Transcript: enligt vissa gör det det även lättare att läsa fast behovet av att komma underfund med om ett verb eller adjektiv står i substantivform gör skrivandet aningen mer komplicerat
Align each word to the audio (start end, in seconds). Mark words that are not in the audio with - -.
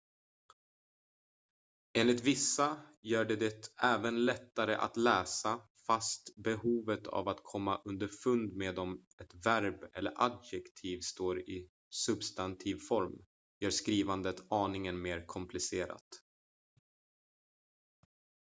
enligt 1.97 2.21
vissa 2.23 2.77
gör 3.01 3.25
det 3.25 3.35
det 3.35 3.69
även 3.83 4.25
lättare 4.25 4.75
att 4.75 4.97
läsa 4.97 5.61
fast 5.87 6.33
behovet 6.37 7.07
av 7.07 7.27
att 7.27 7.39
komma 7.43 7.81
underfund 7.85 8.53
med 8.55 8.79
om 8.79 9.05
ett 9.19 9.45
verb 9.45 9.89
eller 9.93 10.13
adjektiv 10.17 10.99
står 11.01 11.39
i 11.49 11.69
substantivform 11.89 13.25
gör 13.59 13.69
skrivandet 13.71 14.51
aningen 14.51 15.01
mer 15.01 15.25
komplicerat 15.27 16.07